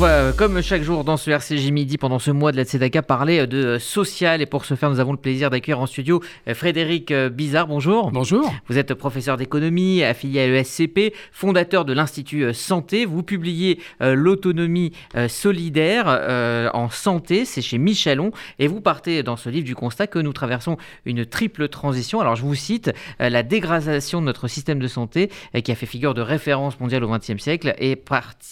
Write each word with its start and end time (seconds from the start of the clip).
va, 0.00 0.32
comme 0.32 0.62
chaque 0.62 0.82
jour 0.82 1.04
dans 1.04 1.18
ce 1.18 1.30
RCJ 1.30 1.70
Midi, 1.70 1.98
pendant 1.98 2.18
ce 2.18 2.30
mois 2.30 2.52
de 2.52 2.56
la 2.56 2.64
Tzedaka, 2.64 3.02
parler 3.02 3.46
de 3.46 3.76
social. 3.78 4.40
Et 4.40 4.46
pour 4.46 4.64
ce 4.64 4.74
faire, 4.74 4.88
nous 4.88 4.98
avons 4.98 5.12
le 5.12 5.18
plaisir 5.18 5.50
d'accueillir 5.50 5.78
en 5.78 5.86
studio 5.86 6.22
Frédéric 6.54 7.12
Bizarre. 7.12 7.66
Bonjour. 7.66 8.10
Bonjour. 8.10 8.50
Vous 8.68 8.78
êtes 8.78 8.94
professeur 8.94 9.36
d'économie, 9.36 10.02
affilié 10.02 10.40
à 10.40 10.46
l'ESCP, 10.46 11.12
fondateur 11.32 11.84
de 11.84 11.92
l'Institut 11.92 12.54
Santé. 12.54 13.04
Vous 13.04 13.22
publiez 13.22 13.78
L'autonomie 14.00 14.92
solidaire 15.28 16.70
en 16.72 16.88
santé, 16.88 17.44
c'est 17.44 17.62
chez 17.62 17.76
Michelon. 17.76 18.32
Et 18.58 18.68
vous 18.68 18.80
partez 18.80 19.22
dans 19.22 19.36
ce 19.36 19.50
livre 19.50 19.66
du 19.66 19.74
constat 19.74 20.06
que 20.06 20.18
nous 20.18 20.32
traversons 20.32 20.78
une 21.04 21.26
triple 21.26 21.68
transition. 21.68 22.20
Alors 22.20 22.36
je 22.36 22.42
vous 22.42 22.54
cite, 22.54 22.90
la 23.18 23.42
dégradation 23.42 24.20
de 24.20 24.26
notre 24.26 24.48
système 24.48 24.78
de 24.78 24.88
santé, 24.88 25.30
qui 25.62 25.70
a 25.70 25.74
fait 25.74 25.86
figure 25.86 26.14
de 26.14 26.22
référence 26.22 26.80
mondiale 26.80 27.04
au 27.04 27.08
XXe 27.10 27.36
siècle, 27.36 27.74
est, 27.78 28.02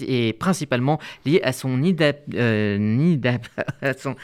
est 0.07 0.33
principalement 0.35 0.99
lié 1.39 1.43
à 1.43 1.52
son, 1.52 1.80
euh, 2.34 3.16
à 3.83 3.92
son 3.95 4.16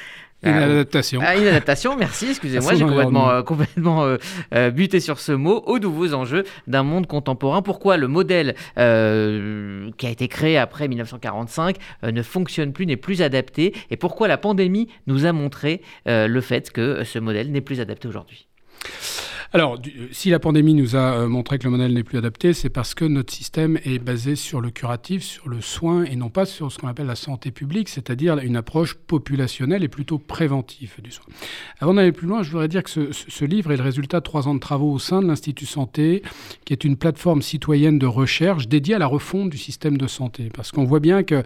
Inadaptation. 0.43 1.21
Ah, 1.25 1.37
inadaptation, 1.37 1.97
merci, 1.97 2.29
excusez-moi, 2.29 2.75
j'ai 2.75 2.85
complètement, 2.85 3.31
euh, 3.31 3.43
complètement 3.43 4.05
euh, 4.05 4.71
buté 4.71 5.01
sur 5.01 5.19
ce 5.19 5.33
mot, 5.33 5.63
aux 5.67 5.79
nouveaux 5.79 6.13
enjeux 6.13 6.45
d'un 6.67 6.83
monde 6.83 7.07
contemporain. 7.07 7.63
Pourquoi 7.63 7.97
le 7.97 8.09
modèle 8.09 8.55
qui 8.77 8.81
a 10.07 10.11
été 10.11 10.29
créé 10.29 10.59
après 10.59 10.87
1945 10.87 11.77
ne 12.03 12.23
fonctionne 12.23 12.75
plus, 12.75 12.85
n'est 12.85 12.99
plus 12.99 13.23
adapté, 13.23 13.75
et 13.91 13.97
pourquoi 13.97 14.29
la 14.29 14.37
pandémie 14.37 14.89
nous 15.07 15.25
a 15.25 15.33
montré 15.33 15.81
le 16.05 16.41
fait 16.43 16.71
que 16.71 17.05
ce 17.05 17.19
modèle 17.19 17.51
n'est 17.51 17.63
plus 17.63 17.81
adapté 17.81 18.07
aujourd'hui? 18.07 18.47
Alors, 19.55 19.75
euh, 19.77 20.09
si 20.11 20.31
la 20.31 20.41
pandémie 20.41 20.75
nous 20.75 20.97
a 20.97 21.15
euh, 21.15 21.29
montré 21.29 21.61
que 21.61 21.65
le 21.65 21.71
modèle 21.71 21.95
n'est 21.95 22.03
plus 22.03 22.19
adapté, 22.19 22.55
c'est 22.55 22.71
parce 22.71 22.93
que 22.93 23.05
notre 23.05 23.33
système 23.33 23.79
est 23.85 24.01
basé 24.01 24.35
sur 24.35 24.61
le 24.61 24.71
curatif, 24.71 25.23
sur 25.23 25.49
le 25.49 25.61
soin, 25.61 26.03
et 26.03 26.17
non 26.17 26.29
pas 26.29 26.45
sur 26.45 26.73
ce 26.73 26.79
qu'on 26.79 26.89
appelle 26.89 27.07
la 27.07 27.15
santé 27.15 27.53
publique, 27.53 27.89
c'est-à-dire 27.89 28.39
une 28.39 28.57
approche 28.57 28.95
populationnelle 28.95 29.85
et 29.85 29.89
plutôt 29.89 30.19
préventive 30.19 30.95
du 31.01 31.13
soin. 31.13 31.27
Avant 31.79 31.95
d'aller 31.95 32.11
plus 32.11 32.27
loin, 32.27 32.43
je 32.43 32.51
voudrais 32.51 32.67
dire 32.67 32.83
que 32.83 33.13
ce, 33.13 33.45
livre 33.45 33.71
est 33.71 33.77
le 33.77 33.85
résultat 33.85 34.19
de 34.19 34.25
trois 34.25 34.49
ans 34.49 34.57
de 34.57 34.59
travaux 34.59 34.91
au 34.91 34.99
sein 34.99 35.23
de 35.23 35.29
l'Institut 35.29 35.67
Santé, 35.67 36.25
qui 36.65 36.73
est 36.73 36.83
une 36.83 36.97
plateforme 36.97 37.41
citoyenne 37.41 38.01
de 38.01 38.07
recherche 38.07 38.67
dédiée 38.67 38.97
à 38.97 38.99
la 38.99 39.07
refonte 39.07 39.51
du 39.51 39.59
système 39.59 39.99
de 39.99 40.09
santé. 40.09 40.49
Parce 40.53 40.73
qu'on 40.73 40.85
voit 40.85 40.99
bien 40.99 41.23
qu'à 41.23 41.45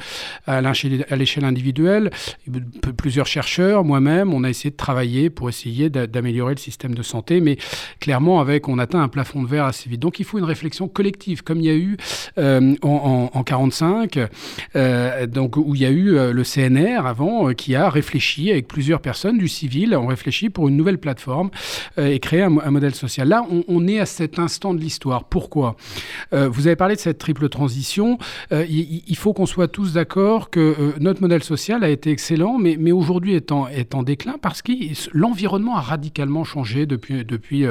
l'échelle 1.18 1.44
individuelle, 1.44 2.08
plusieurs 2.96 3.26
chercheurs, 3.26 3.84
moi-même, 3.84 4.32
on 4.32 4.44
a 4.44 4.48
essayé 4.48 4.70
de 4.70 4.76
travailler 4.76 5.28
pour 5.28 5.50
essayer 5.50 5.90
d'améliorer 5.90 6.54
le 6.54 6.58
système 6.58 6.94
de 6.94 7.02
santé, 7.02 7.42
mais 7.42 7.58
clairement, 8.00 8.40
avec, 8.40 8.68
on 8.68 8.78
atteint 8.78 9.02
un 9.02 9.08
plafond 9.08 9.42
de 9.42 9.48
verre 9.48 9.64
assez 9.64 9.88
vite. 9.88 10.00
Donc 10.00 10.20
il 10.20 10.24
faut 10.24 10.38
une 10.38 10.44
réflexion 10.44 10.88
collective, 10.88 11.42
comme 11.42 11.58
il 11.58 11.66
y 11.66 11.70
a 11.70 11.74
eu 11.74 11.96
euh, 12.38 12.74
en, 12.82 13.30
en, 13.32 13.42
45, 13.42 14.18
euh, 14.76 15.26
donc, 15.26 15.56
où 15.56 15.74
il 15.74 15.80
y 15.80 15.86
a 15.86 15.90
eu 15.90 16.16
euh, 16.16 16.32
le 16.32 16.42
CNR 16.44 17.06
avant, 17.06 17.52
qui 17.54 17.74
a 17.74 17.88
réfléchi 17.90 18.50
avec 18.50 18.68
plusieurs 18.68 19.00
personnes 19.00 19.38
du 19.38 19.48
civil, 19.48 19.96
ont 19.96 20.06
réfléchi 20.06 20.50
pour 20.50 20.68
une 20.68 20.76
nouvelle 20.76 20.98
plateforme 20.98 21.50
et 21.96 22.18
créer 22.18 22.42
un, 22.42 22.48
modèle 22.48 22.94
social. 22.94 23.28
Là, 23.28 23.44
on, 23.68 23.88
est 23.88 23.98
à 23.98 24.06
cet 24.06 24.38
instant 24.38 24.74
de 24.74 24.80
l'histoire. 24.80 25.24
Pourquoi? 25.24 25.76
Vous 26.32 26.66
avez 26.66 26.76
parlé 26.76 26.94
de 26.94 27.00
cette 27.00 27.18
triple 27.18 27.48
transition. 27.48 28.18
Il, 28.50 29.16
faut 29.16 29.32
qu'on 29.32 29.46
soit 29.46 29.68
tous 29.68 29.94
d'accord 29.94 30.50
que 30.50 30.94
notre 31.00 31.20
modèle 31.20 31.42
social 31.42 31.82
a 31.82 31.88
été 31.88 32.10
excellent, 32.10 32.58
mais, 32.58 32.76
mais 32.78 32.92
aujourd'hui 32.92 33.34
est 33.34 33.52
en, 33.52 33.68
est 33.68 33.94
en 33.94 34.02
déclin 34.02 34.36
parce 34.40 34.62
que 34.62 34.72
l'environnement 35.12 35.76
a 35.76 35.80
radicalement 35.80 36.44
changé 36.44 36.86
depuis, 36.86 37.24
depuis 37.24 37.66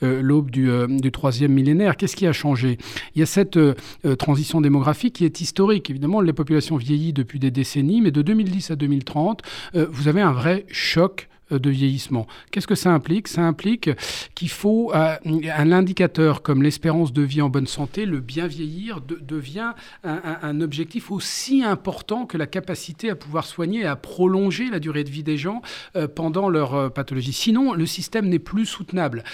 l'aube 0.00 0.50
euh, 0.56 0.86
du, 0.86 1.12
troisième 1.12 1.52
millénaire. 1.52 1.96
Qu'est-ce 1.96 2.16
qui 2.16 2.26
a 2.26 2.32
changé? 2.32 2.78
Il 3.14 3.20
y 3.20 3.22
a 3.22 3.26
cette 3.26 3.56
euh, 3.56 3.74
transition 4.18 4.60
démographique 4.60 5.16
qui 5.16 5.24
est 5.24 5.40
historique. 5.40 5.90
Évidemment, 5.90 6.20
les 6.20 6.32
populations 6.32 6.76
vieillissent 6.76 7.14
depuis 7.14 7.38
des 7.38 7.50
décennies, 7.50 8.00
mais 8.00 8.10
de 8.10 8.22
2010 8.22 8.70
à 8.70 8.76
2030, 8.76 9.42
vous 9.74 10.08
avez 10.08 10.20
un 10.20 10.32
vrai 10.32 10.66
choc 10.68 11.28
euh, 11.28 11.29
de 11.58 11.70
vieillissement. 11.70 12.26
Qu'est-ce 12.50 12.66
que 12.66 12.74
ça 12.74 12.90
implique? 12.90 13.28
Ça 13.28 13.42
implique 13.42 13.90
qu'il 14.34 14.50
faut 14.50 14.92
euh, 14.94 15.16
un 15.24 15.72
indicateur 15.72 16.42
comme 16.42 16.62
l'espérance 16.62 17.12
de 17.12 17.22
vie 17.22 17.42
en 17.42 17.48
bonne 17.48 17.66
santé, 17.66 18.06
le 18.06 18.20
bien 18.20 18.46
vieillir, 18.46 19.00
devient 19.00 19.72
un, 20.04 20.60
objectif 20.60 21.10
aussi 21.10 21.62
important 21.62 22.26
que 22.26 22.36
la 22.36 22.46
capacité 22.46 23.10
à 23.10 23.14
pouvoir 23.14 23.46
soigner 23.46 23.80
et 23.80 23.86
à 23.86 23.96
prolonger 23.96 24.68
la 24.70 24.78
durée 24.78 25.04
de 25.04 25.10
vie 25.10 25.22
des 25.22 25.36
gens 25.36 25.62
euh, 25.96 26.06
pendant 26.06 26.48
leur 26.48 26.92
pathologie. 26.92 27.32
Sinon, 27.32 27.72
le 27.72 27.86
système 27.86 28.28
n'est 28.28 28.38
plus 28.38 28.66
soutenable. 28.66 29.24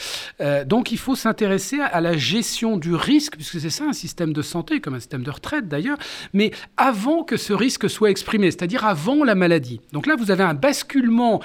donc, 0.67 0.93
il 0.93 0.99
faut 0.99 1.17
s'intéresser 1.17 1.81
à 1.81 2.01
la 2.01 2.17
gestion 2.17 2.77
du 2.77 2.95
risque, 2.95 3.35
puisque 3.37 3.61
c'est 3.61 3.71
ça 3.71 3.85
un 3.85 3.93
système 3.93 4.33
de 4.33 4.43
santé, 4.43 4.81
comme 4.81 4.95
un 4.95 5.01
système 5.01 5.23
de 5.23 5.31
retraite 5.31 5.69
d'ailleurs, 5.69 5.99
mais 6.33 6.51
avant 6.77 7.25
que 7.25 7.37
ce 7.37 7.53
risque 7.53 7.89
soit 7.89 8.11
exprimé, 8.11 8.51
c'est-à-dire 8.51 8.85
avant 8.85 9.25
la 9.25 9.35
maladie. 9.35 9.81
Donc 9.93 10.07
là, 10.07 10.17
vous 10.17 10.31
avez 10.31 10.45
un 10.45 10.55
basculement 10.55 11.43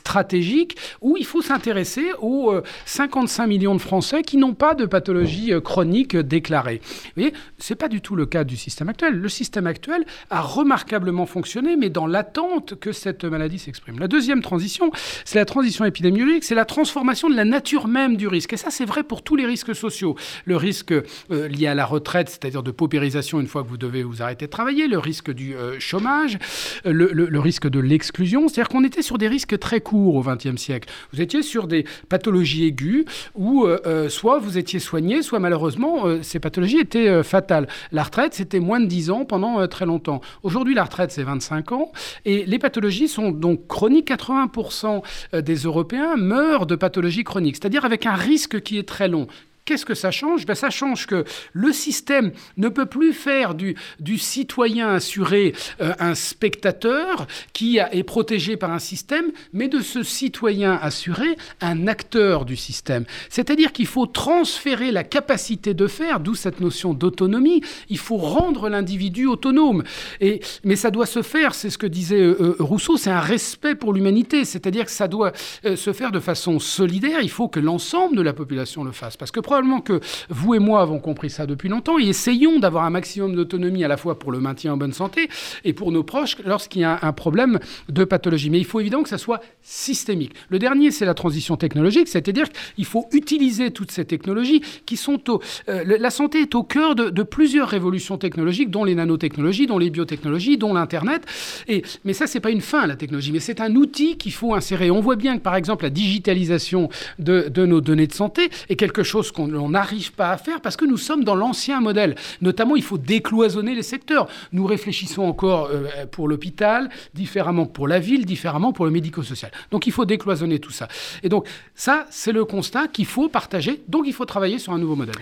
stratégique 0.00 0.76
où 1.00 1.16
il 1.18 1.26
faut 1.26 1.42
s'intéresser 1.42 2.06
aux 2.20 2.54
55 2.86 3.42
euh, 3.42 3.46
millions 3.46 3.74
de 3.74 3.80
Français 3.80 4.22
qui 4.22 4.36
n'ont 4.38 4.54
pas 4.54 4.74
de 4.74 4.86
pathologie 4.86 5.52
euh, 5.52 5.60
chronique 5.60 6.16
déclarée. 6.16 6.80
Vous 6.82 7.22
voyez, 7.22 7.34
ce 7.58 7.72
n'est 7.72 7.76
pas 7.76 7.88
du 7.88 8.00
tout 8.00 8.16
le 8.16 8.26
cas 8.26 8.44
du 8.44 8.56
système 8.56 8.88
actuel. 8.88 9.14
Le 9.14 9.28
système 9.28 9.66
actuel 9.66 10.04
a 10.30 10.40
remarquablement 10.40 11.26
fonctionné, 11.26 11.76
mais 11.76 11.90
dans 11.90 12.06
l'attente 12.06 12.74
que 12.80 12.92
cette 12.92 13.24
maladie 13.24 13.58
s'exprime. 13.58 13.98
La 13.98 14.08
deuxième 14.08 14.40
transition, 14.42 14.90
c'est 15.24 15.38
la 15.38 15.44
transition 15.44 15.84
épidémiologique, 15.84 16.44
c'est 16.44 16.54
la 16.54 16.64
transformation 16.64 17.28
de 17.28 17.36
la 17.36 17.44
nature 17.44 17.86
même 17.86 18.16
du 18.16 18.26
risque. 18.26 18.54
Et 18.54 18.56
ça, 18.56 18.70
c'est 18.70 18.86
vrai 18.86 19.02
pour 19.02 19.22
tous 19.22 19.36
les 19.36 19.46
risques 19.46 19.74
sociaux. 19.74 20.16
Le 20.46 20.56
risque 20.56 20.92
euh, 20.92 21.48
lié 21.48 21.66
à 21.66 21.74
la 21.74 21.84
retraite, 21.84 22.30
c'est-à-dire 22.30 22.62
de 22.62 22.70
paupérisation 22.70 23.38
une 23.40 23.46
fois 23.46 23.62
que 23.62 23.68
vous 23.68 23.76
devez 23.76 24.02
vous 24.02 24.22
arrêter 24.22 24.46
de 24.46 24.50
travailler, 24.50 24.88
le 24.88 24.98
risque 24.98 25.30
du 25.30 25.54
chômage, 25.78 26.38
le, 26.84 27.12
le 27.12 27.40
risque 27.40 27.68
de 27.68 27.80
l'exclusion, 27.80 28.48
c'est-à-dire 28.48 28.70
qu'on 28.70 28.84
était 28.84 29.02
sur 29.02 29.18
des 29.18 29.28
risques 29.28 29.58
très 29.58 29.80
au 29.96 30.22
XXe 30.22 30.56
siècle. 30.56 30.88
Vous 31.12 31.20
étiez 31.20 31.42
sur 31.42 31.66
des 31.66 31.84
pathologies 32.08 32.66
aiguës 32.66 33.04
où 33.34 33.64
euh, 33.64 33.78
euh, 33.86 34.08
soit 34.08 34.38
vous 34.38 34.58
étiez 34.58 34.78
soigné, 34.78 35.22
soit 35.22 35.38
malheureusement 35.38 36.06
euh, 36.06 36.22
ces 36.22 36.40
pathologies 36.40 36.78
étaient 36.78 37.22
fatales. 37.22 37.68
La 37.92 38.02
retraite, 38.02 38.34
c'était 38.34 38.60
moins 38.60 38.80
de 38.80 38.86
10 38.86 39.10
ans 39.10 39.24
pendant 39.24 39.66
très 39.68 39.86
longtemps. 39.86 40.20
Aujourd'hui, 40.42 40.74
la 40.74 40.84
retraite, 40.84 41.10
c'est 41.10 41.22
25 41.22 41.72
ans 41.72 41.92
et 42.24 42.44
les 42.46 42.58
pathologies 42.58 43.08
sont 43.08 43.30
donc 43.30 43.66
chroniques. 43.66 44.10
80% 44.10 45.02
des 45.42 45.54
Européens 45.56 46.16
meurent 46.16 46.66
de 46.66 46.74
pathologies 46.74 47.24
chroniques, 47.24 47.56
c'est-à-dire 47.56 47.84
avec 47.84 48.06
un 48.06 48.14
risque 48.14 48.60
qui 48.62 48.78
est 48.78 48.88
très 48.88 49.08
long. 49.08 49.26
Qu'est-ce 49.70 49.86
que 49.86 49.94
ça 49.94 50.10
change? 50.10 50.46
Ben, 50.46 50.56
Ça 50.56 50.68
change 50.68 51.06
que 51.06 51.22
le 51.52 51.72
système 51.72 52.32
ne 52.56 52.68
peut 52.68 52.86
plus 52.86 53.12
faire 53.12 53.54
du, 53.54 53.76
citoyen 54.18 54.94
assuré 54.94 55.54
euh, 55.80 55.92
un 56.00 56.16
spectateur 56.16 57.28
qui 57.52 57.78
est 57.78 58.02
protégé 58.02 58.56
par 58.56 58.72
un 58.72 58.80
système, 58.80 59.26
mais 59.52 59.68
de 59.68 59.78
ce 59.78 60.02
citoyen 60.02 60.76
assuré 60.82 61.36
un 61.60 61.86
acteur 61.86 62.46
du 62.46 62.56
système. 62.56 63.04
C'est-à-dire 63.28 63.72
qu'il 63.72 63.86
faut 63.86 64.06
transférer 64.06 64.90
la 64.90 65.04
capacité 65.04 65.72
de 65.72 65.86
faire, 65.86 66.18
d'où 66.18 66.34
cette 66.34 66.58
notion 66.58 66.92
d'autonomie. 66.92 67.62
Il 67.90 67.98
faut 67.98 68.16
rendre 68.16 68.68
l'individu 68.70 69.26
autonome. 69.26 69.84
Et, 70.20 70.40
mais 70.64 70.74
ça 70.74 70.90
doit 70.90 71.06
se 71.06 71.22
faire, 71.22 71.54
c'est 71.54 71.70
ce 71.70 71.78
que 71.78 71.86
disait 71.86 72.20
euh, 72.20 72.36
euh, 72.40 72.56
Rousseau, 72.58 72.96
c'est 72.96 73.10
un 73.10 73.20
respect 73.20 73.76
pour 73.76 73.92
l'humanité. 73.92 74.44
C'est-à-dire 74.44 74.86
que 74.86 74.90
ça 74.90 75.06
doit 75.06 75.30
se 75.62 75.92
faire 75.92 76.10
de 76.10 76.18
façon 76.18 76.58
solidaire. 76.58 77.20
Il 77.22 77.30
faut 77.30 77.46
que 77.46 77.60
l'ensemble 77.60 78.16
de 78.16 78.22
la 78.22 78.32
population 78.32 78.82
le 78.82 78.90
fasse. 78.90 79.16
Parce 79.16 79.30
que 79.30 79.38
probablement 79.38 79.59
que 79.84 80.00
vous 80.28 80.54
et 80.54 80.58
moi 80.58 80.80
avons 80.80 80.98
compris 80.98 81.30
ça 81.30 81.46
depuis 81.46 81.68
longtemps 81.68 81.98
et 81.98 82.04
essayons 82.04 82.58
d'avoir 82.58 82.84
un 82.84 82.90
maximum 82.90 83.34
d'autonomie 83.34 83.84
à 83.84 83.88
la 83.88 83.96
fois 83.96 84.18
pour 84.18 84.32
le 84.32 84.40
maintien 84.40 84.72
en 84.72 84.76
bonne 84.76 84.92
santé 84.92 85.28
et 85.64 85.72
pour 85.72 85.92
nos 85.92 86.02
proches 86.02 86.36
lorsqu'il 86.44 86.82
y 86.82 86.84
a 86.84 86.98
un 87.02 87.12
problème 87.12 87.58
de 87.88 88.04
pathologie. 88.04 88.50
Mais 88.50 88.58
il 88.58 88.64
faut 88.64 88.80
évidemment 88.80 89.02
que 89.02 89.08
ça 89.08 89.18
soit 89.18 89.40
systémique. 89.62 90.32
Le 90.48 90.58
dernier, 90.58 90.90
c'est 90.90 91.04
la 91.04 91.14
transition 91.14 91.56
technologique, 91.56 92.08
c'est-à-dire 92.08 92.46
qu'il 92.74 92.84
faut 92.84 93.06
utiliser 93.12 93.70
toutes 93.70 93.90
ces 93.90 94.04
technologies 94.04 94.62
qui 94.86 94.96
sont 94.96 95.30
au... 95.30 95.40
Euh, 95.68 95.84
la 95.86 96.10
santé 96.10 96.40
est 96.40 96.54
au 96.54 96.62
cœur 96.62 96.94
de, 96.94 97.22
plusieurs 97.22 97.68
révolutions 97.68 98.18
technologiques, 98.18 98.70
dont 98.70 98.84
les 98.84 98.94
nanotechnologies, 98.94 99.66
dont 99.66 99.78
les 99.78 99.90
biotechnologies, 99.90 100.56
dont 100.56 100.72
l'Internet. 100.72 101.22
Et, 101.68 101.82
mais 102.04 102.12
ça, 102.12 102.26
c'est 102.26 102.40
pas 102.40 102.50
une 102.50 102.62
fin, 102.62 102.86
la 102.86 102.96
technologie, 102.96 103.30
mais 103.30 103.40
c'est 103.40 103.60
un 103.60 103.74
outil 103.76 104.16
qu'il 104.16 104.32
faut 104.32 104.54
insérer. 104.54 104.90
On 104.90 105.00
voit 105.00 105.16
bien 105.16 105.36
que, 105.36 105.42
par 105.42 105.54
exemple, 105.54 105.84
la 105.84 105.90
digitalisation 105.90 106.88
de, 107.18 107.48
de 107.48 107.66
nos 107.66 107.80
données 107.80 108.06
de 108.06 108.12
santé 108.12 108.48
est 108.68 108.76
quelque 108.76 109.02
chose 109.02 109.30
qu'on 109.30 109.39
on 109.44 109.70
n'arrive 109.70 110.12
pas 110.12 110.30
à 110.30 110.36
faire 110.36 110.60
parce 110.60 110.76
que 110.76 110.84
nous 110.84 110.96
sommes 110.96 111.24
dans 111.24 111.34
l'ancien 111.34 111.80
modèle. 111.80 112.14
Notamment, 112.40 112.76
il 112.76 112.82
faut 112.82 112.98
décloisonner 112.98 113.74
les 113.74 113.82
secteurs. 113.82 114.28
Nous 114.52 114.66
réfléchissons 114.66 115.22
encore 115.22 115.68
euh, 115.70 116.06
pour 116.10 116.28
l'hôpital, 116.28 116.90
différemment 117.14 117.66
pour 117.66 117.88
la 117.88 117.98
ville, 117.98 118.26
différemment 118.26 118.72
pour 118.72 118.84
le 118.84 118.90
médico-social. 118.90 119.50
Donc 119.70 119.86
il 119.86 119.92
faut 119.92 120.04
décloisonner 120.04 120.58
tout 120.58 120.72
ça. 120.72 120.88
Et 121.22 121.28
donc 121.28 121.46
ça, 121.74 122.06
c'est 122.10 122.32
le 122.32 122.44
constat 122.44 122.88
qu'il 122.88 123.06
faut 123.06 123.28
partager. 123.28 123.82
Donc 123.88 124.04
il 124.06 124.12
faut 124.12 124.24
travailler 124.24 124.58
sur 124.58 124.72
un 124.72 124.78
nouveau 124.78 124.96
modèle. 124.96 125.16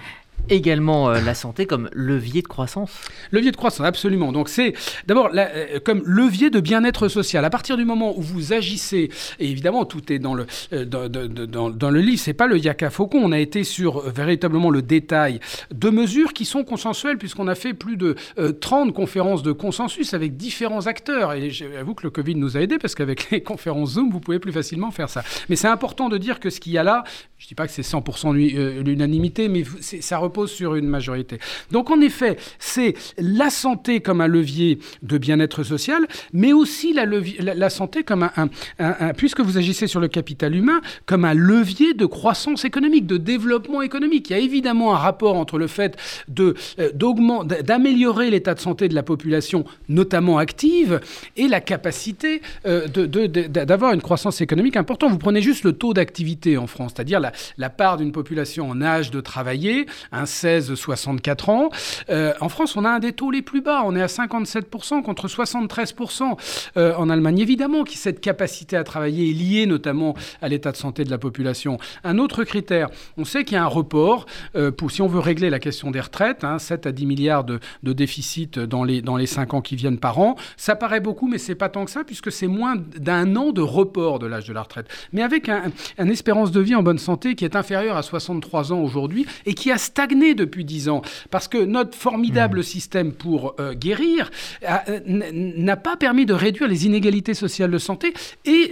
Également 0.51 1.11
la 1.11 1.35
santé 1.35 1.67
comme 1.67 1.89
levier 1.93 2.43
de 2.43 2.49
croissance. 2.49 2.91
Levier 3.31 3.51
de 3.51 3.57
croissance, 3.57 3.87
absolument. 3.87 4.33
Donc 4.33 4.49
c'est 4.49 4.75
d'abord 5.07 5.31
comme 5.85 6.03
levier 6.05 6.51
de 6.51 6.61
bien-être 6.61 7.09
social. 7.09 7.45
À 7.45 7.51
partir 7.51 7.77
du 7.77 7.85
moment 7.85 8.17
où 8.19 8.23
vous 8.23 8.53
agissez, 8.53 9.11
et 9.39 9.51
évidemment 9.51 9.85
tout 9.85 10.13
est 10.13 10.19
dans 10.19 10.35
le, 10.35 10.47
dans, 10.85 11.09
dans, 11.09 11.71
dans, 11.71 11.91
le 11.91 12.01
livre, 12.01 12.21
c'est 12.21 12.33
pas 12.33 12.47
le 12.47 12.59
yaka 12.59 12.91
faucon, 12.91 13.19
on 13.23 13.33
a 13.33 13.39
été 13.39 13.65
sur 13.65 14.09
véritablement 14.11 14.71
le 14.71 14.83
détail 14.83 15.41
de 15.73 15.91
mesures 15.91 16.33
qui 16.33 16.45
sont 16.45 16.65
consensuelles 16.65 17.19
puisqu'on 17.19 17.49
a 17.49 17.55
fait 17.55 17.75
plus 17.75 17.97
de 17.97 18.17
30 18.61 18.93
conférences 18.93 19.43
de 19.43 19.53
consensus 19.53 20.15
avec 20.15 20.37
différents 20.37 20.87
acteurs. 20.87 21.33
Et 21.33 21.51
j'avoue 21.51 21.95
que 21.95 22.05
le 22.05 22.11
Covid 22.11 22.35
nous 22.35 22.57
a 22.57 22.61
aidés 22.61 22.79
parce 22.79 22.95
qu'avec 22.95 23.31
les 23.31 23.43
conférences 23.43 23.93
Zoom, 23.93 24.11
vous 24.11 24.21
pouvez 24.21 24.39
plus 24.39 24.53
facilement 24.53 24.91
faire 24.91 25.09
ça. 25.09 25.23
Mais 25.49 25.57
c'est 25.57 25.69
important 25.69 26.09
de 26.09 26.19
dire 26.19 26.41
que 26.41 26.51
ce 26.51 26.61
qu'il 26.61 26.73
y 26.73 26.79
a 26.79 26.83
là, 26.83 27.05
je 27.39 27.45
ne 27.45 27.49
dis 27.49 27.55
pas 27.55 27.67
que 27.67 27.73
c'est 27.73 27.83
100% 27.83 28.57
euh, 28.57 28.83
l'unanimité, 28.83 29.49
mais 29.49 29.65
ça 29.81 30.19
repose 30.19 30.38
sur 30.47 30.75
une 30.75 30.87
majorité. 30.87 31.39
Donc 31.71 31.91
en 31.91 32.01
effet, 32.01 32.37
c'est 32.59 32.95
la 33.19 33.51
santé 33.51 34.01
comme 34.01 34.21
un 34.21 34.27
levier 34.27 34.79
de 35.03 35.19
bien-être 35.19 35.63
social, 35.63 36.07
mais 36.33 36.53
aussi 36.53 36.93
la, 36.93 37.07
la, 37.07 37.71
santé 37.71 38.03
comme 38.03 38.29
un, 38.37 39.13
puisque 39.15 39.41
vous 39.41 39.59
agissez 39.59 39.87
sur 39.87 40.01
le 40.01 40.09
capital 40.09 40.55
humain, 40.55 40.81
comme 41.07 41.25
un 41.25 41.35
levier 41.35 41.95
de 41.95 42.07
croissance 42.07 42.65
économique, 42.65 43.07
de 43.07 43.17
développement 43.17 43.83
économique. 43.83 44.31
Il 44.31 44.33
y 44.33 44.37
a 44.37 44.43
évidemment 44.43 44.95
un 44.95 44.99
rapport 44.99 45.37
entre 45.37 45.59
le 45.59 45.67
fait 45.67 45.97
euh, 46.39 46.55
d'améliorer 47.63 48.31
l'état 48.31 48.55
de 48.55 48.61
santé 48.61 48.89
de 48.89 48.95
la 48.95 49.03
population, 49.03 49.65
notamment 49.89 50.39
active, 50.39 51.01
et 51.37 51.49
la 51.49 51.61
capacité 51.61 52.43
euh, 52.67 52.87
d'avoir 52.87 53.93
une 53.93 54.03
croissance 54.03 54.41
économique 54.41 54.77
importante. 54.77 55.13
Vous 55.13 55.19
prenez 55.19 55.43
juste 55.43 55.65
le 55.65 55.73
taux 55.73 55.95
d'activité 55.95 56.57
en 56.57 56.67
France, 56.67 56.93
c'est-à-dire 56.95 57.21
la, 57.21 57.71
part 57.71 57.97
d'une 57.99 58.13
population 58.13 58.71
en 58.71 58.81
âge 58.81 59.11
de 59.11 59.21
travailler, 59.21 59.87
un 60.19 60.25
16-64 60.25 61.51
ans. 61.51 61.71
Euh, 62.11 62.35
en 62.41 62.49
France, 62.49 62.77
on 62.77 62.85
a 62.85 62.91
un 62.91 62.99
des 62.99 63.13
taux 63.13 63.31
les 63.31 63.43
plus 63.43 63.61
bas. 63.61 63.83
On 63.85 63.95
est 63.95 64.03
à 64.03 64.07
57% 64.07 65.03
contre 65.03 65.29
73% 65.29 66.37
euh, 66.77 66.95
en 66.97 67.09
Allemagne. 67.09 67.39
Évidemment 67.39 67.85
que 67.85 67.93
cette 67.93 68.21
capacité 68.21 68.77
à 68.77 68.85
travailler 68.85 69.31
est 69.31 69.35
liée 69.35 69.67
notamment 69.67 70.15
à 70.43 70.49
l'état 70.49 70.73
de 70.73 70.77
santé 70.77 71.05
de 71.05 71.11
la 71.11 71.19
population. 71.19 71.79
Un 72.05 72.19
autre 72.19 72.45
critère, 72.45 72.89
on 73.17 73.25
sait 73.25 73.45
qu'il 73.45 73.55
y 73.55 73.59
a 73.59 73.65
un 73.65 73.67
report 73.67 74.27
euh, 74.57 74.73
si 74.89 75.03
on 75.03 75.07
veut 75.07 75.19
régler 75.19 75.51
la 75.51 75.59
question 75.59 75.91
des 75.91 76.01
retraites, 76.01 76.47
7 76.59 76.87
hein, 76.87 76.89
à 76.89 76.93
10 76.93 77.07
milliards 77.07 77.45
de, 77.45 77.61
de, 77.83 77.93
déficit 77.93 78.59
dans 78.59 78.85
les, 78.85 79.03
dans 79.03 79.17
les 79.17 79.27
5 79.27 79.53
ans 79.53 79.61
qui 79.61 79.77
viennent 79.77 79.99
par 79.99 80.19
an. 80.19 80.37
Ça 80.57 80.77
paraît 80.77 81.01
beaucoup, 81.01 81.29
mais 81.29 81.37
c'est 81.37 81.55
pas 81.55 81.69
tant 81.69 81.85
que 81.85 81.91
ça, 81.91 82.05
puisque 82.05 82.33
c'est 82.33 82.47
moins 82.47 82.77
d'un 82.77 83.37
an 83.37 83.53
de 83.53 83.61
report 83.61 84.19
de 84.19 84.27
l'âge 84.27 84.47
de 84.47 84.55
la 84.55 84.63
retraite. 84.63 84.87
Mais 85.13 85.23
avec 85.23 85.51
un, 85.51 85.65
un 85.99 86.09
espérance 86.09 86.53
de 86.53 86.61
vie 86.61 86.75
en 86.75 86.83
bonne 86.83 86.99
santé, 86.99 87.35
qui 87.35 87.45
est 87.45 87.55
inférieur 87.55 87.99
à 87.99 88.03
63 88.03 88.73
ans 88.73 88.81
aujourd'hui 88.81 89.27
et 89.45 89.53
qui 89.53 89.71
a 89.71 89.77
stagné 89.77 90.08
depuis 90.35 90.65
10 90.65 90.89
ans. 90.89 91.03
Parce 91.31 91.49
que 91.49 91.59
notre 91.59 91.97
formidable 91.97 92.61
mmh. 92.61 92.63
système 92.63 93.13
pour 93.13 93.55
euh, 93.61 93.75
guérir 93.75 94.31
euh, 94.63 95.01
n'a 95.07 95.77
pas 95.77 95.97
permis 95.97 96.27
de 96.27 96.35
réduire 96.35 96.69
les 96.69 96.87
inégalités 96.87 97.35
sociales 97.35 97.71
de 97.71 97.79
santé 97.79 98.15
et 98.45 98.71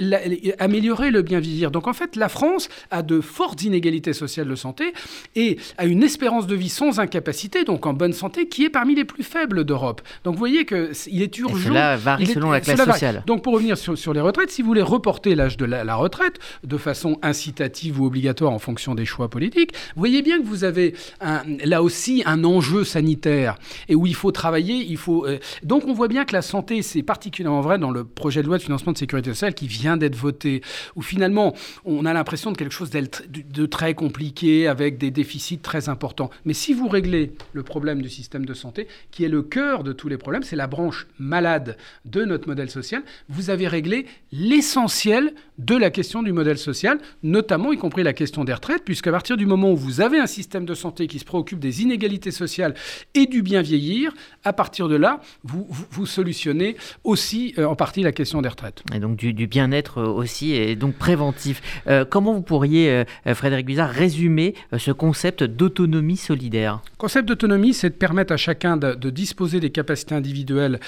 améliorer 0.58 1.10
le 1.10 1.22
bien 1.22 1.40
vieillir. 1.40 1.70
Donc 1.70 1.86
en 1.86 1.92
fait, 1.92 2.16
la 2.16 2.28
France 2.28 2.68
a 2.90 3.02
de 3.02 3.20
fortes 3.20 3.62
inégalités 3.62 4.12
sociales 4.12 4.48
de 4.48 4.54
santé 4.54 4.92
et 5.34 5.58
a 5.78 5.86
une 5.86 6.02
espérance 6.02 6.46
de 6.46 6.54
vie 6.54 6.68
sans 6.68 7.00
incapacité, 7.00 7.64
donc 7.64 7.86
en 7.86 7.92
bonne 7.92 8.12
santé, 8.12 8.48
qui 8.48 8.64
est 8.64 8.70
parmi 8.70 8.94
les 8.94 9.04
plus 9.04 9.22
faibles 9.22 9.64
d'Europe. 9.64 10.02
Donc 10.24 10.34
vous 10.34 10.38
voyez 10.38 10.64
qu'il 10.64 11.22
est 11.22 11.38
urgent. 11.38 11.56
Et 11.56 11.64
cela 11.68 11.96
varie 11.96 12.26
selon 12.26 12.50
la 12.50 12.60
classe 12.60 12.84
sociale. 12.84 13.22
Donc 13.26 13.42
pour 13.42 13.54
revenir 13.54 13.76
sur, 13.76 14.12
les 14.12 14.20
retraites, 14.20 14.50
si 14.50 14.62
vous 14.62 14.68
voulez 14.68 14.82
reporter 14.82 15.34
l'âge 15.34 15.56
de 15.56 15.64
la 15.64 15.94
retraite 15.94 16.38
de 16.64 16.76
façon 16.76 17.18
incitative 17.22 18.00
ou 18.00 18.06
obligatoire, 18.06 18.52
en 18.52 18.58
fonction 18.58 18.94
des 18.94 19.04
choix 19.04 19.28
politiques. 19.28 19.72
Vous 19.94 20.00
voyez 20.00 20.22
bien 20.22 20.38
que 20.38 20.44
vous 20.44 20.64
avez 20.64 20.94
là 21.64 21.82
aussi 21.82 22.23
un 22.26 22.44
enjeu 22.44 22.84
sanitaire 22.84 23.58
et 23.88 23.94
où 23.94 24.06
il 24.06 24.14
faut 24.14 24.32
travailler. 24.32 24.84
Il 24.88 24.96
faut, 24.96 25.26
euh, 25.26 25.38
donc 25.62 25.87
on 25.87 25.93
voit 25.93 26.08
bien 26.08 26.25
que 26.25 26.32
la 26.32 26.43
santé, 26.43 26.82
c'est 26.82 27.02
particulièrement 27.02 27.61
vrai 27.61 27.78
dans 27.78 27.90
le 27.90 28.05
projet 28.05 28.43
de 28.43 28.46
loi 28.46 28.58
de 28.58 28.62
financement 28.62 28.93
de 28.93 28.99
sécurité 28.99 29.31
sociale 29.31 29.55
qui 29.55 29.67
vient 29.67 29.96
d'être 29.96 30.17
voté, 30.17 30.62
où 30.94 31.02
finalement 31.02 31.55
on 31.84 32.05
a 32.06 32.12
l'impression 32.12 32.52
de 32.52 32.56
quelque 32.56 32.73
chose 32.73 32.90
de 32.90 33.67
très 33.67 33.94
compliqué 33.94 34.69
avec 34.69 34.99
des 34.99 35.11
déficits 35.11 35.58
très 35.58 35.88
importants. 35.88 36.31
Mais 36.44 36.55
si 36.55 36.75
vous 36.75 36.88
réglez 36.88 37.32
le 37.52 37.62
problème 37.62 38.02
du 38.02 38.08
système 38.08 38.44
de 38.44 38.55
santé, 38.55 38.87
qui 39.11 39.25
est 39.25 39.28
le 39.28 39.43
cœur 39.43 39.84
de 39.84 39.93
tous 39.93 40.08
les 40.08 40.19
problèmes, 40.19 40.43
c'est 40.43 40.56
la 40.56 40.67
branche 40.67 41.06
malade 41.19 41.76
de 42.05 42.25
notre 42.25 42.49
modèle 42.49 42.70
social, 42.70 43.02
vous 43.28 43.50
avez 43.50 43.69
réglé 43.69 44.06
l'essentiel 44.32 45.32
de 45.58 45.76
la 45.76 45.90
question 45.90 46.23
du 46.23 46.32
modèle 46.32 46.58
social, 46.58 46.99
notamment 47.23 47.73
y 47.73 47.78
compris 47.78 48.02
la 48.02 48.12
question 48.12 48.44
des 48.44 48.52
retraites, 48.52 48.84
puisqu'à 48.84 49.11
partir 49.11 49.37
du 49.37 49.46
moment 49.46 49.73
où 49.73 49.76
vous 49.76 50.00
avez 50.00 50.19
un 50.19 50.26
système 50.26 50.67
de 50.67 50.75
santé 50.75 51.06
qui 51.06 51.15
se 51.18 51.24
préoccupe 51.24 51.58
des 51.58 51.82
inégalités 51.82 52.30
sociales 52.30 52.74
et 53.14 53.26
du 53.26 53.42
bien 53.42 53.62
vieillir, 53.62 54.12
à 54.44 54.52
partir 54.52 54.88
de 54.88 54.96
là, 54.96 55.20
vous, 55.42 55.66
vous, 55.90 56.06
solutionnez 56.06 56.76
aussi 57.04 57.54
euh, 57.58 57.66
en 57.66 57.76
partie 57.76 58.02
la 58.02 58.12
question 58.12 58.42
des 58.42 58.48
retraites. 58.48 58.82
Et 58.94 59.00
donc 59.00 59.16
du, 59.16 59.46
bien-être 59.46 60.02
aussi, 60.02 60.52
et 60.52 60.76
donc 60.76 60.94
préventif. 60.94 61.62
Euh, 61.86 62.04
comment 62.04 62.32
vous 62.32 62.42
pourriez, 62.42 63.04
euh, 63.26 63.34
Frédéric 63.34 63.66
Bizarre, 63.66 63.90
résumer 63.90 64.54
ce 64.76 64.90
concept 64.90 65.42
d'autonomie 65.42 66.16
solidaire? 66.16 66.80
Le 66.92 66.98
concept 66.98 67.28
d'autonomie, 67.28 67.74
c'est 67.74 67.90
de 67.90 67.94
permettre 67.94 68.32
à 68.32 68.36
chacun 68.36 68.76
de, 68.76 68.94
de 68.94 69.10
disposer 69.10 69.60
des 69.60 69.70
capacités 69.70 70.14
individuelles 70.14 70.80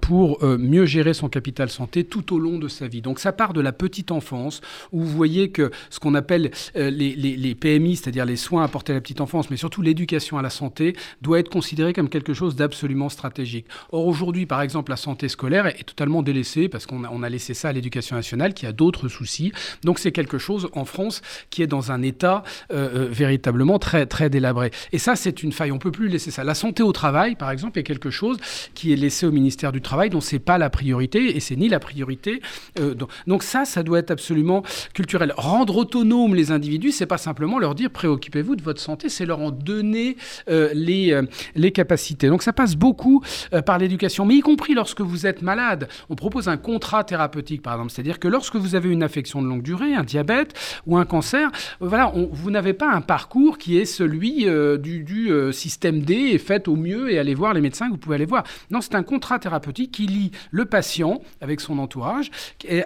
pour 0.00 0.44
mieux 0.44 0.86
gérer 0.86 1.14
son 1.14 1.28
capital 1.28 1.68
santé 1.70 2.04
tout 2.04 2.34
au 2.34 2.38
long 2.38 2.58
de 2.58 2.68
sa 2.68 2.86
vie. 2.88 3.02
Donc 3.02 3.18
ça 3.18 3.32
part 3.32 3.52
de 3.52 3.60
la 3.60 3.72
petite 3.72 4.12
enfance, 4.12 4.60
où 4.92 5.00
vous 5.00 5.10
voyez 5.10 5.50
que 5.50 5.70
ce 5.90 5.98
qu'on 5.98 6.14
appelle 6.14 6.50
euh, 6.76 6.90
les, 6.90 7.54
PMI, 7.54 7.96
c'est-à-dire 7.96 8.24
les 8.24 8.36
soins 8.36 8.64
apportés 8.64 8.92
à 8.92 8.94
la 8.94 9.00
petite 9.00 9.20
enfance, 9.20 9.50
mais 9.50 9.56
surtout 9.62 9.82
l'éducation 9.82 10.38
à 10.38 10.42
la 10.42 10.50
santé, 10.50 10.94
doit 11.20 11.38
être 11.38 11.48
considérée 11.48 11.92
comme 11.92 12.08
quelque 12.08 12.34
chose 12.34 12.56
d'absolument 12.56 13.08
stratégique. 13.08 13.66
Or, 13.90 14.06
aujourd'hui, 14.06 14.46
par 14.46 14.62
exemple, 14.62 14.90
la 14.90 14.96
santé 14.96 15.28
scolaire 15.28 15.66
est, 15.66 15.84
totalement 15.84 16.22
délaissée 16.22 16.68
parce 16.68 16.86
qu'on 16.86 17.22
a, 17.22 17.28
laissé 17.28 17.54
ça 17.54 17.68
à 17.68 17.72
l'éducation 17.72 18.16
nationale 18.16 18.54
qui 18.54 18.66
a 18.66 18.72
d'autres 18.72 19.08
soucis. 19.08 19.52
Donc, 19.84 19.98
c'est 19.98 20.12
quelque 20.12 20.38
chose 20.38 20.68
en 20.72 20.84
France 20.84 21.22
qui 21.50 21.62
est 21.62 21.66
dans 21.66 21.92
un 21.92 22.02
état 22.02 22.42
euh, 22.72 23.06
euh, 23.06 23.08
véritablement 23.10 23.78
très, 23.78 24.06
très 24.06 24.30
délabré. 24.30 24.70
Et 24.92 24.98
ça, 24.98 25.16
c'est 25.16 25.42
une 25.42 25.52
faille. 25.52 25.72
On 25.72 25.76
ne 25.76 25.80
peut 25.80 25.90
plus 25.90 26.08
laisser 26.08 26.30
ça. 26.30 26.44
La 26.44 26.54
santé 26.54 26.82
au 26.82 26.92
travail, 26.92 27.36
par 27.36 27.50
exemple, 27.50 27.78
est 27.78 27.82
quelque 27.82 28.10
chose 28.10 28.38
qui 28.74 28.92
est 28.92 28.96
laissé 28.96 29.26
au 29.26 29.32
ministère 29.32 29.72
du 29.72 29.80
Travail, 29.80 30.10
dont 30.10 30.20
c'est 30.20 30.38
pas 30.38 30.58
la 30.58 30.70
priorité 30.70 31.36
et 31.36 31.40
c'est 31.40 31.56
ni 31.56 31.68
la 31.68 31.80
priorité. 31.80 32.40
donc, 32.76 33.10
donc, 33.26 33.42
ça, 33.42 33.64
ça 33.64 33.82
doit 33.82 33.98
être 33.98 34.10
absolument 34.10 34.62
culturel. 34.94 35.32
Rendre 35.36 35.76
autonome 35.76 36.34
les 36.34 36.50
individus 36.50 36.62
individus, 36.62 36.92
c'est 36.92 37.06
pas 37.06 37.18
simplement 37.18 37.58
leur 37.58 37.74
dire 37.74 37.90
préoccupez-vous 37.90 38.54
de 38.54 38.62
votre 38.62 38.80
santé, 38.80 39.08
c'est 39.08 39.26
leur 39.26 39.40
en 39.40 39.50
donner 39.52 40.16
euh, 40.48 40.70
les, 40.74 41.12
euh, 41.12 41.22
les 41.54 41.72
capacités. 41.72 42.28
Donc 42.28 42.42
ça 42.42 42.52
passe 42.52 42.76
beaucoup 42.76 43.22
euh, 43.52 43.62
par 43.62 43.78
l'éducation, 43.78 44.24
mais 44.24 44.34
y 44.36 44.40
compris 44.40 44.74
lorsque 44.74 45.00
vous 45.00 45.26
êtes 45.26 45.42
malade. 45.42 45.88
On 46.10 46.14
propose 46.14 46.48
un 46.48 46.56
contrat 46.56 47.04
thérapeutique, 47.04 47.62
par 47.62 47.74
exemple, 47.74 47.92
c'est-à-dire 47.92 48.18
que 48.18 48.28
lorsque 48.28 48.56
vous 48.56 48.74
avez 48.74 48.90
une 48.90 49.02
affection 49.02 49.42
de 49.42 49.46
longue 49.46 49.62
durée, 49.62 49.94
un 49.94 50.04
diabète 50.04 50.54
ou 50.86 50.96
un 50.96 51.04
cancer, 51.04 51.50
voilà, 51.80 52.12
vous 52.32 52.50
n'avez 52.50 52.72
pas 52.72 52.90
un 52.90 53.00
parcours 53.00 53.58
qui 53.58 53.78
est 53.78 53.84
celui 53.84 54.46
du, 54.78 55.02
du 55.02 55.30
système 55.52 56.02
D 56.02 56.14
et 56.14 56.38
fait 56.38 56.68
au 56.68 56.76
mieux 56.76 57.10
et 57.10 57.18
allez 57.18 57.34
voir 57.34 57.54
les 57.54 57.60
médecins 57.60 57.86
que 57.86 57.92
vous 57.92 57.98
pouvez 57.98 58.16
aller 58.16 58.26
voir. 58.26 58.44
Non, 58.70 58.80
c'est 58.80 58.94
un 58.94 59.02
contrat 59.02 59.38
thérapeutique 59.38 59.92
qui 59.92 60.06
lie 60.06 60.30
le 60.50 60.64
patient 60.64 61.20
avec 61.40 61.60
son 61.60 61.78
entourage, 61.78 62.30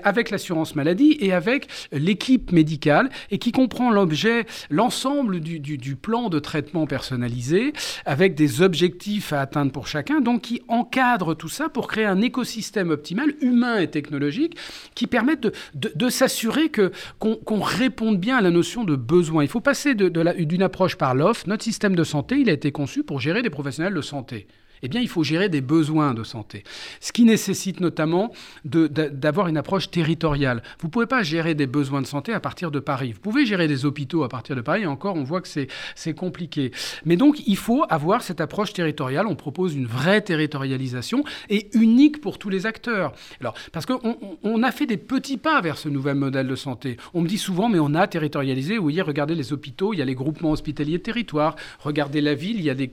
avec 0.03 0.31
l'assurance 0.31 0.75
maladie 0.75 1.17
et 1.21 1.33
avec 1.33 1.69
l'équipe 1.93 2.53
médicale 2.53 3.11
et 3.31 3.39
qui 3.39 3.53
comprend 3.53 3.91
l'objet, 3.91 4.47
l'ensemble 4.71 5.41
du, 5.41 5.97
plan 5.97 6.29
de 6.29 6.39
traitement 6.39 6.56
personnalisé, 6.87 7.73
avec 8.05 8.35
des 8.35 8.63
objectifs 8.63 9.33
à 9.33 9.41
atteindre 9.41 9.73
pour 9.73 9.87
chacun, 9.87 10.21
donc 10.21 10.43
qui 10.43 10.63
encadre 10.69 11.35
tout 11.35 11.49
ça 11.49 11.69
pour 11.69 11.89
créer 11.89 12.05
un 12.05 12.21
écosystème 12.21 12.91
optimal, 12.91 13.35
humain 13.41 13.79
et 13.79 13.89
technologique, 13.89 14.57
qui 14.95 15.07
permette 15.07 15.49
de, 15.75 16.09
s'assurer 16.09 16.69
que 16.69 16.93
qu'on 17.19 17.61
réponde 17.61 18.19
bien 18.19 18.37
à 18.37 18.41
la 18.41 18.51
notion 18.51 18.85
de 18.85 18.97
besoin. 18.97 19.43
Il 19.43 19.49
faut 19.49 19.61
passer 19.61 19.95
d'une 19.95 20.63
approche 20.63 20.97
par 20.97 21.15
l'offre. 21.15 21.49
Notre 21.49 21.65
système 21.65 21.97
de 21.97 22.05
santé, 22.05 22.37
il 22.37 22.49
a 22.49 22.53
été 22.53 22.73
conçu 22.73 23.03
pour 23.03 23.21
gérer 23.21 23.43
des 23.43 23.51
professionnels 23.51 23.95
de 23.95 24.01
santé 24.01 24.47
eh 24.83 24.89
bien, 24.89 25.01
il 25.01 25.09
faut 25.09 25.23
gérer 25.23 25.49
des 25.49 25.61
besoins 25.61 26.15
de 26.15 26.25
santé. 26.25 26.65
Ce 27.01 27.13
qui 27.13 27.25
nécessite 27.25 27.81
notamment 27.81 28.33
d'avoir 28.65 29.49
une 29.49 29.57
approche 29.57 29.91
territoriale. 29.91 30.63
Vous 30.81 30.89
ne 30.89 30.93
pouvez 30.93 31.07
pas 31.07 31.23
gérer 31.23 31.55
des 31.55 31.67
besoins 31.67 32.03
de 32.03 32.07
santé 32.07 32.33
à 32.33 32.41
partir 32.41 32.71
de 32.71 32.81
Paris. 32.81 33.13
Vous 33.13 33.21
pouvez 33.21 33.47
gérer 33.47 33.69
des 33.69 33.85
hôpitaux 33.85 34.23
à 34.23 34.29
partir 34.29 34.57
de 34.57 34.61
Paris, 34.61 34.87
encore, 34.87 35.17
on 35.17 35.25
voit 35.25 35.41
que 35.41 35.49
c'est 35.49 36.15
compliqué. 36.15 36.73
Mais 37.05 37.17
donc, 37.17 37.43
il 37.47 37.57
faut 37.57 37.85
avoir 37.89 38.23
cette 38.23 38.41
approche 38.41 38.73
territoriale. 38.73 39.27
On 39.27 39.37
propose 39.37 39.75
une 39.75 39.87
vraie 39.87 40.21
territorialisation 40.21 41.25
et 41.51 41.69
unique 41.75 42.21
pour 42.21 42.39
tous 42.39 42.49
les 42.49 42.67
acteurs. 42.67 43.13
Alors, 43.41 43.55
parce 43.73 43.87
qu'on 43.87 44.19
on 44.43 44.63
a 44.63 44.73
fait 44.73 44.87
des 44.87 44.97
petits 44.97 45.37
pas 45.37 45.61
vers 45.61 45.79
ce 45.79 45.89
nouvel 45.89 46.17
modèle 46.17 46.49
de 46.49 46.57
santé. 46.57 46.97
On 47.15 47.21
me 47.21 47.29
dit 47.29 47.39
souvent, 47.39 47.69
mais 47.69 47.79
on 47.79 47.95
a 47.95 48.07
territorialisé. 48.07 48.79
Voyez, 48.79 49.03
regardez 49.03 49.35
les 49.35 49.53
hôpitaux, 49.53 49.93
il 49.93 49.99
y 49.99 50.03
a 50.03 50.05
les 50.05 50.15
groupements 50.15 50.53
hospitaliers 50.53 50.99
de 50.99 51.03
territoire. 51.03 51.57
Regardez 51.81 52.21
la 52.21 52.35
ville, 52.35 52.59
il 52.59 52.65
y 52.65 52.71
a, 52.71 52.75
les, 52.75 52.91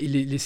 les, 0.00 0.24
les 0.24 0.38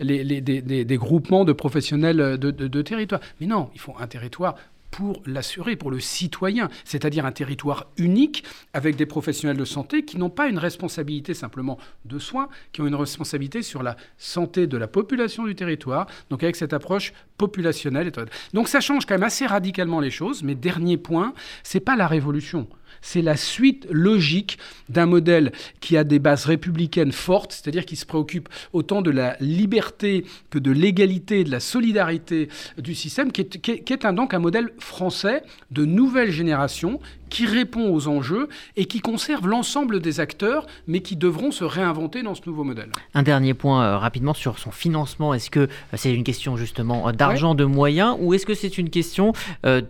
Les, 0.00 0.40
des, 0.40 0.96
groupements 0.96 1.44
de 1.44 1.52
professionnels 1.52 2.38
de, 2.38 2.82
territoire. 2.82 3.20
Mais 3.40 3.46
non, 3.46 3.70
il 3.74 3.80
faut 3.80 3.94
un 3.98 4.06
territoire 4.06 4.54
pour 4.92 5.22
l'assurer, 5.24 5.74
pour 5.74 5.90
le 5.90 5.98
citoyen, 5.98 6.68
c'est-à-dire 6.84 7.24
un 7.24 7.32
territoire 7.32 7.86
unique 7.96 8.44
avec 8.74 8.94
des 8.94 9.06
professionnels 9.06 9.56
de 9.56 9.64
santé 9.64 10.04
qui 10.04 10.18
n'ont 10.18 10.30
pas 10.30 10.48
une 10.48 10.58
responsabilité 10.58 11.32
simplement 11.34 11.78
de 12.04 12.18
soins, 12.18 12.48
qui 12.72 12.82
ont 12.82 12.86
une 12.86 12.94
responsabilité 12.94 13.62
sur 13.62 13.82
la 13.82 13.96
santé 14.18 14.66
de 14.66 14.76
la 14.76 14.86
population 14.86 15.44
du 15.44 15.54
territoire, 15.54 16.06
donc 16.28 16.42
avec 16.42 16.56
cette 16.56 16.74
approche 16.74 17.14
populationnelle. 17.38 18.12
Donc 18.52 18.68
ça 18.68 18.80
change 18.80 19.06
quand 19.06 19.14
même 19.14 19.22
assez 19.22 19.46
radicalement 19.46 19.98
les 19.98 20.10
choses, 20.10 20.42
mais 20.42 20.54
dernier 20.54 20.98
point, 20.98 21.32
c'est 21.62 21.80
pas 21.80 21.96
la 21.96 22.06
révolution 22.06 22.68
c'est 23.00 23.22
la 23.22 23.36
suite 23.36 23.86
logique 23.90 24.58
d'un 24.88 25.06
modèle 25.06 25.52
qui 25.80 25.96
a 25.96 26.04
des 26.04 26.18
bases 26.18 26.44
républicaines 26.44 27.12
fortes, 27.12 27.52
c'est-à-dire 27.52 27.86
qui 27.86 27.96
se 27.96 28.06
préoccupe 28.06 28.48
autant 28.72 29.02
de 29.02 29.10
la 29.10 29.36
liberté 29.40 30.24
que 30.50 30.58
de 30.58 30.70
l'égalité, 30.70 31.44
de 31.44 31.50
la 31.50 31.60
solidarité 31.60 32.48
du 32.78 32.94
système, 32.94 33.32
qui 33.32 33.42
est, 33.42 34.06
donc 34.12 34.34
un 34.34 34.38
modèle 34.38 34.72
français 34.78 35.42
de 35.70 35.84
nouvelle 35.84 36.30
génération 36.30 37.00
qui 37.32 37.46
répond 37.46 37.94
aux 37.94 38.08
enjeux 38.08 38.48
et 38.76 38.84
qui 38.84 39.00
conserve 39.00 39.48
l'ensemble 39.48 40.00
des 40.00 40.20
acteurs, 40.20 40.66
mais 40.86 41.00
qui 41.00 41.16
devront 41.16 41.50
se 41.50 41.64
réinventer 41.64 42.22
dans 42.22 42.34
ce 42.34 42.42
nouveau 42.44 42.62
modèle. 42.62 42.90
Un 43.14 43.22
dernier 43.22 43.54
point 43.54 43.82
euh, 43.82 43.96
rapidement 43.96 44.34
sur 44.34 44.58
son 44.58 44.70
financement. 44.70 45.32
Est-ce 45.32 45.48
que 45.48 45.60
euh, 45.60 45.66
c'est 45.94 46.12
une 46.12 46.24
question 46.24 46.58
justement 46.58 47.08
euh, 47.08 47.12
d'argent, 47.12 47.54
de 47.54 47.64
moyens, 47.64 48.16
ou 48.20 48.34
est-ce 48.34 48.44
que 48.44 48.52
c'est 48.52 48.76
une 48.76 48.90
question 48.90 49.32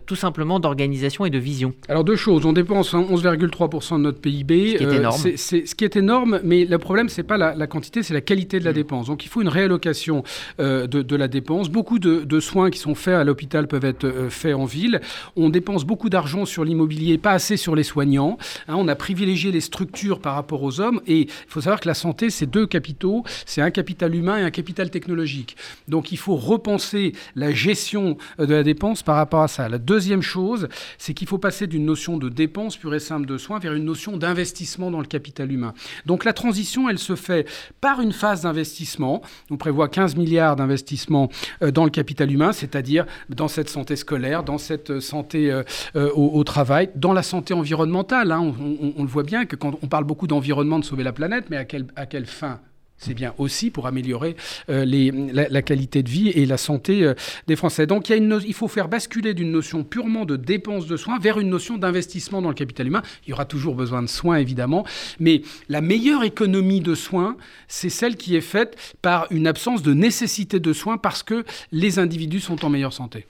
tout 0.07 0.15
simplement 0.15 0.61
d'organisation 0.61 1.25
et 1.25 1.31
de 1.31 1.39
vision? 1.39 1.75
Alors 1.89 2.05
deux 2.05 2.15
choses. 2.15 2.47
On 2.47 2.53
dépense 2.53 2.95
11,3% 2.95 3.97
de 3.97 4.03
notre 4.03 4.21
PIB. 4.21 4.73
Ce 4.73 4.77
qui 4.77 4.85
est 4.85 4.95
énorme. 4.95 5.21
Ce 5.37 5.75
qui 5.75 5.85
est 5.85 5.97
énorme, 5.97 6.41
mais 6.45 6.65
le 6.65 6.79
problème, 6.79 7.09
c'est 7.09 7.25
pas 7.25 7.37
la, 7.37 7.67
quantité, 7.67 8.05
c'est 8.05 8.15
la 8.15 8.21
qualité 8.21 8.61
de 8.61 8.65
la 8.65 8.71
mmh. 8.71 8.75
dépense. 8.75 9.07
Donc 9.09 9.25
il 9.25 9.29
faut 9.29 9.43
une 9.43 9.49
réallocation 9.49 10.23
de, 10.61 11.17
la 11.17 11.27
dépense. 11.27 11.71
Beaucoup 11.71 11.99
de, 11.99 12.41
soins 12.41 12.71
qui 12.71 12.79
sont 12.79 12.95
faits 12.95 13.15
à 13.15 13.25
l'hôpital 13.25 13.67
peuvent 13.67 13.85
être 13.85 14.29
faits 14.31 14.55
en 14.55 14.65
ville. 14.65 15.01
On 15.35 15.49
dépense 15.49 15.85
beaucoup 15.85 16.09
d'argent 16.09 16.45
sur 16.45 16.65
l'immobilier, 16.65 17.19
pas 17.19 17.32
assez 17.33 17.57
sur 17.57 17.75
les 17.75 17.83
soignants. 17.83 18.39
Hein, 18.69 18.75
on 18.77 18.89
a 18.89 18.95
privilégié 18.95 19.51
les 19.51 19.61
structures 19.61 20.21
par 20.21 20.35
rapport 20.35 20.63
aux 20.63 20.81
hommes. 20.81 21.01
Et 21.07 21.23
il 21.23 21.31
faut 21.49 21.61
savoir 21.61 21.81
que 21.81 21.89
la 21.89 21.95
santé, 21.95 22.31
c'est 22.31 22.47
deux 22.47 22.67
capitaux. 22.67 23.25
C'est 23.47 23.61
un 23.61 23.71
capital 23.71 24.15
humain 24.15 24.39
et 24.39 24.43
un 24.43 24.51
capital 24.51 24.91
technologique. 24.91 25.57
Donc 25.89 26.13
il 26.13 26.19
faut 26.19 26.37
repenser 26.37 27.13
la 27.35 27.53
gestion 27.53 28.17
euh, 28.39 28.47
de 28.47 28.55
la 28.55 28.63
dépense 28.63 29.03
par 29.03 29.17
rapport 29.17 29.43
à 29.43 29.49
ça. 29.49 29.69
La 29.69 29.79
deuxième 29.79 30.23
chose, 30.23 30.69
c'est 30.99 31.15
qu'il 31.15 31.29
faut 31.29 31.39
passer 31.39 31.67
d'une 31.67 31.85
notion 31.85 32.17
de 32.17 32.29
dépense 32.29 32.77
pure 32.77 32.95
et 32.95 33.01
simple 33.01 33.27
de 33.27 33.39
soins 33.39 33.59
vers 33.59 33.75
une 33.75 33.85
notion 33.85 34.17
d'investissement 34.17 34.91
dans 34.91 35.01
le 35.01 35.07
capital 35.07 35.51
humain. 35.51 35.75
Donc 36.07 36.25
la 36.25 36.33
transition, 36.33 36.89
elle 36.89 36.99
se 36.99 37.17
fait 37.17 37.49
par 37.81 38.01
une 38.01 38.13
phase 38.13 38.43
d'investissement. 38.43 39.23
On 39.51 39.57
prévoit 39.57 39.89
15 39.89 40.17
milliards 40.17 40.57
d'investissements 40.57 41.29
euh, 41.63 41.71
dans 41.71 41.85
le 41.85 41.91
capital 41.91 42.31
humain, 42.31 42.53
c'est-à-dire 42.53 43.07
dans 43.29 43.49
cette 43.49 43.69
santé 43.69 43.97
scolaire, 43.97 44.43
dans 44.43 44.59
cette 44.59 44.91
euh, 44.91 45.01
santé 45.01 45.53
au, 45.95 46.31
au 46.35 46.45
travail, 46.45 46.91
dans 46.95 47.13
la 47.13 47.22
santé 47.23 47.55
environnementale. 47.55 48.33
Hein. 48.33 48.55
On, 48.97 49.03
le 49.03 49.09
voit 49.09 49.23
bien 49.23 49.47
que 49.47 49.57
quand 49.57 49.79
on 49.83 49.87
parle 49.87 50.05
beaucoup 50.05 50.27
d'environnement, 50.27 50.79
de 50.79 50.85
sauver 50.85 51.05
la 51.05 51.13
planète, 51.13 51.47
mais 51.51 51.57
à, 51.57 51.65
quelle 51.65 52.27
fin? 52.27 52.61
C'est 52.99 53.15
bien 53.15 53.35
aussi 53.37 53.71
pour 53.71 53.89
améliorer 53.89 54.37
euh, 54.69 54.85
la, 55.33 55.63
qualité 55.63 56.05
de 56.05 56.09
vie 56.09 56.29
et 56.29 56.47
la 56.47 56.57
santé 56.57 57.03
euh, 57.03 57.15
des 57.49 57.57
Français. 57.57 57.85
Donc 57.85 58.11
il, 58.11 58.39
il 58.47 58.55
faut 58.55 58.69
faire 58.69 58.87
basculer 58.87 59.35
d'une 59.35 59.51
notion 59.51 59.83
purement 59.83 60.25
de 60.25 60.37
dépense 60.37 60.87
de 60.87 60.97
soins 60.97 61.19
vers 61.19 61.41
une 61.41 61.49
notion 61.49 61.79
d'investissement 61.79 62.41
dans 62.41 62.49
le 62.49 62.55
capital 62.55 62.87
humain. 62.87 63.03
Il 63.27 63.31
y 63.31 63.33
aura 63.33 63.45
toujours 63.45 63.75
besoin 63.75 64.03
de 64.03 64.07
soins, 64.07 64.37
évidemment, 64.37 64.87
mais 65.19 65.43
la 65.69 65.81
meilleure 65.81 66.23
économie 66.23 66.81
de 66.81 66.95
soins, 66.95 67.37
c'est 67.67 67.91
celle 67.91 68.17
qui 68.17 68.37
est 68.37 68.41
faite 68.41 68.77
par 69.03 69.27
une 69.33 69.49
absence 69.49 69.83
de 69.83 69.95
nécessité 69.95 70.61
de 70.61 70.73
soins 70.73 70.97
parce 70.97 71.25
que 71.25 71.45
les 71.73 71.99
individus 71.99 72.41
sont 72.41 72.65
en 72.65 72.71
meilleure 72.71 72.93
santé. 72.93 73.27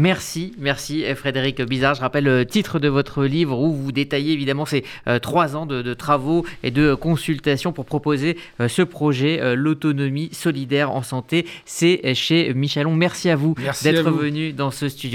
Merci, 0.00 0.54
merci 0.60 1.04
Frédéric 1.16 1.60
Bizarre. 1.60 1.96
Je 1.96 2.00
rappelle 2.00 2.22
le 2.22 2.46
titre 2.46 2.78
de 2.78 2.86
votre 2.86 3.24
livre 3.24 3.58
où 3.58 3.72
vous 3.72 3.90
détaillez 3.90 4.32
évidemment 4.32 4.64
ces 4.64 4.84
euh, 5.08 5.18
trois 5.18 5.56
ans 5.56 5.66
de, 5.66 5.92
travaux 5.92 6.46
et 6.62 6.70
de 6.70 6.94
consultations 6.94 7.72
pour 7.72 7.84
proposer 7.84 8.36
euh, 8.60 8.68
ce 8.68 8.82
projet, 8.82 9.40
euh, 9.40 9.56
l'autonomie 9.56 10.28
solidaire 10.30 10.92
en 10.92 11.02
santé. 11.02 11.46
C'est 11.64 12.14
chez 12.14 12.54
Michelon. 12.54 12.94
Merci 12.94 13.28
à 13.28 13.34
vous 13.34 13.56
d'être 13.82 14.08
venu 14.08 14.52
dans 14.52 14.70
ce 14.70 14.88
studio. 14.88 15.06